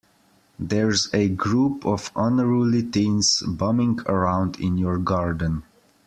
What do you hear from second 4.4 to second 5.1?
in your